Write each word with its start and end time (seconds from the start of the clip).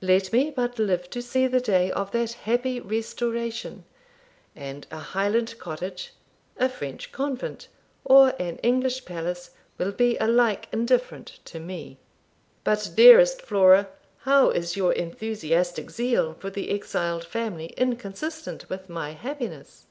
Let 0.00 0.32
me 0.32 0.52
but 0.52 0.78
live 0.78 1.10
to 1.10 1.20
see 1.20 1.48
the 1.48 1.58
day 1.60 1.90
of 1.90 2.12
that 2.12 2.34
happy 2.34 2.78
restoration, 2.78 3.84
and 4.54 4.86
a 4.92 4.98
Highland 5.00 5.58
cottage, 5.58 6.12
a 6.56 6.68
French 6.68 7.10
convent, 7.10 7.66
or 8.04 8.32
an 8.38 8.58
English 8.58 9.04
palace 9.04 9.50
will 9.78 9.90
be 9.90 10.16
alike 10.18 10.68
indifferent 10.70 11.40
to 11.46 11.58
me.' 11.58 11.98
'But, 12.62 12.92
dearest 12.94 13.42
Flora, 13.42 13.88
how 14.18 14.50
is 14.50 14.76
your 14.76 14.92
enthusiastic 14.92 15.90
zeal 15.90 16.34
for 16.38 16.48
the 16.48 16.70
exiled 16.70 17.24
family 17.24 17.74
inconsistent 17.76 18.68
with 18.68 18.88
my 18.88 19.10
happiness?' 19.14 19.86